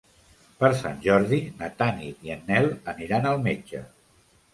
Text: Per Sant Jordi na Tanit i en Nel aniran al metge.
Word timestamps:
Per 0.61 0.69
Sant 0.77 0.95
Jordi 1.03 1.37
na 1.59 1.69
Tanit 1.81 2.23
i 2.29 2.33
en 2.37 2.41
Nel 2.47 2.71
aniran 2.95 3.29
al 3.33 3.39
metge. 3.45 3.83